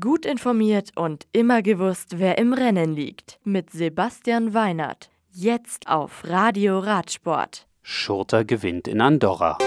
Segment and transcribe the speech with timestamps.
[0.00, 3.38] Gut informiert und immer gewusst, wer im Rennen liegt.
[3.44, 5.10] Mit Sebastian Weinert.
[5.30, 7.66] Jetzt auf Radio Radsport.
[7.82, 9.58] Schurter gewinnt in Andorra.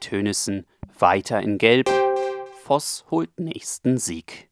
[0.00, 0.64] Tönissen
[0.98, 1.90] weiter in Gelb.
[2.62, 4.48] Voss holt nächsten Sieg.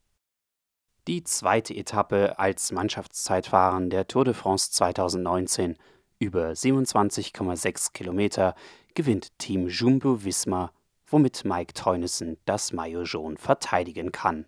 [1.08, 5.78] Die zweite Etappe als Mannschaftszeitfahren der Tour de France 2019
[6.18, 8.54] über 27,6 Kilometer
[8.92, 10.70] gewinnt Team Jumbo Visma,
[11.06, 14.44] womit Mike Teunissen das Maillot jaune verteidigen kann.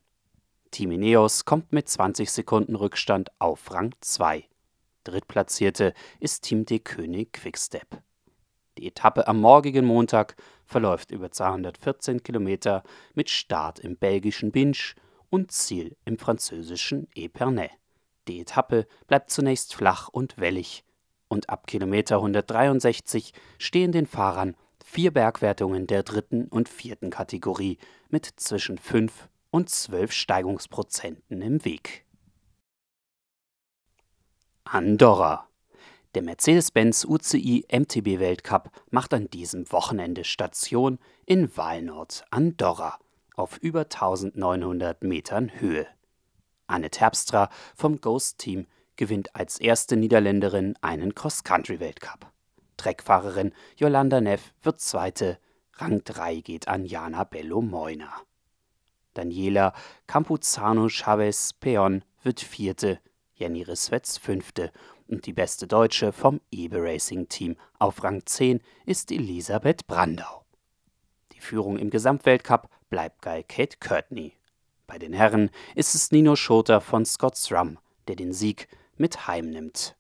[0.75, 4.45] Team Ineos kommt mit 20 Sekunden Rückstand auf Rang 2.
[5.05, 8.03] Drittplatzierte ist Team De König Quickstep.
[8.77, 10.35] Die Etappe am morgigen Montag
[10.67, 12.83] verläuft über 214 Kilometer
[13.15, 14.97] mit Start im belgischen Binge
[15.31, 17.71] und Ziel im französischen Epernay.
[18.27, 20.83] Die Etappe bleibt zunächst flach und wellig
[21.29, 28.27] und ab Kilometer 163 stehen den Fahrern vier Bergwertungen der dritten und vierten Kategorie mit
[28.27, 32.05] zwischen 5 und 12 Steigungsprozenten im Weg.
[34.65, 35.49] Andorra.
[36.17, 42.99] Der Mercedes-Benz UCI MTB Weltcup macht an diesem Wochenende Station in Walnord, Andorra,
[43.37, 45.87] auf über 1900 Metern Höhe.
[46.67, 52.27] Anne Terpstra vom Ghost Team gewinnt als erste Niederländerin einen Cross-Country-Weltcup.
[52.77, 55.39] Treckfahrerin Yolanda Neff wird Zweite,
[55.75, 58.25] Rang 3 geht an Jana Bello-Moina.
[59.15, 59.73] Daniela
[60.07, 63.01] Campuzano Chavez Peon wird Vierte,
[63.35, 64.71] Jenny Risswetz Fünfte
[65.09, 70.45] und die beste Deutsche vom Ebe Racing Team auf Rang 10 ist Elisabeth Brandau.
[71.33, 74.35] Die Führung im Gesamtweltcup bleibt bei Kate Courtney.
[74.87, 77.79] Bei den Herren ist es Nino Schurter von Scott Srum,
[78.09, 79.97] der den Sieg mit heimnimmt.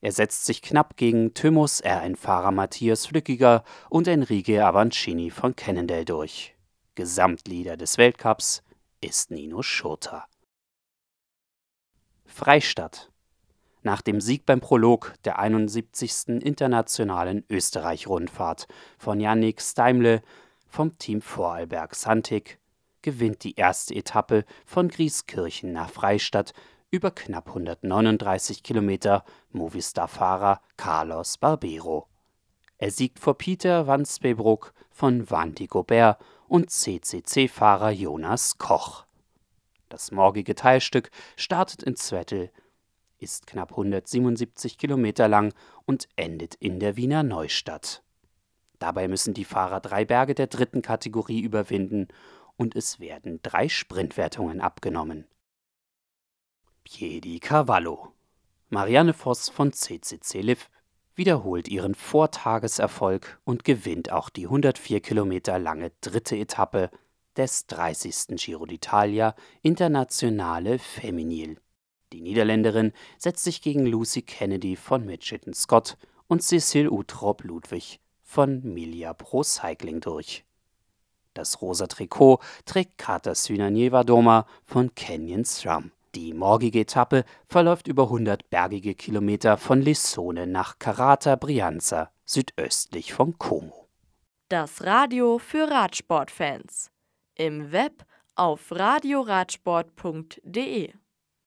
[0.00, 6.56] Er setzt sich knapp gegen Thymus R1-Fahrer Matthias Flückiger und Enrique Avancini von Cannondale durch.
[6.94, 8.62] Gesamtleader des Weltcups
[9.00, 10.26] ist Nino Schurter.
[12.26, 13.10] Freistadt.
[13.82, 16.28] Nach dem Sieg beim Prolog der 71.
[16.42, 20.22] Internationalen Österreich-Rundfahrt von Yannick Steimle
[20.68, 22.58] vom Team Vorarlberg Santig
[23.00, 26.52] gewinnt die erste Etappe von Grieskirchen nach Freistadt
[26.90, 32.06] über knapp 139 Kilometer Movistar-Fahrer Carlos Barbero.
[32.76, 39.04] Er siegt vor Peter van Spebroek von Vandy Gobert und CCC-Fahrer Jonas Koch.
[39.88, 42.50] Das morgige Teilstück startet in Zwettl,
[43.18, 45.54] ist knapp 177 Kilometer lang
[45.86, 48.02] und endet in der Wiener Neustadt.
[48.78, 52.08] Dabei müssen die Fahrer drei Berge der dritten Kategorie überwinden
[52.56, 55.26] und es werden drei Sprintwertungen abgenommen.
[56.84, 58.12] Piedi Cavallo.
[58.70, 60.68] Marianne Voss von CCC Liv
[61.14, 66.90] wiederholt ihren Vortageserfolg und gewinnt auch die 104 Kilometer lange dritte Etappe
[67.36, 68.36] des 30.
[68.36, 71.58] Giro d'Italia Internationale Feminil.
[72.12, 75.96] Die Niederländerin setzt sich gegen Lucy Kennedy von Mitchelton Scott
[76.26, 80.44] und Cecil Utrop Ludwig von Milia Pro Cycling durch.
[81.34, 85.92] Das rosa Trikot trägt Katarzyna Niewardoma von Canyon SRAM.
[86.14, 93.38] Die morgige Etappe verläuft über 100 bergige Kilometer von Lissone nach Carata Brianza, südöstlich von
[93.38, 93.88] Como.
[94.50, 96.90] Das Radio für Radsportfans.
[97.34, 100.92] Im Web auf radioradsport.de